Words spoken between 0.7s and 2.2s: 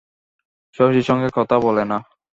শশীর সঙ্গে কথা বলে না।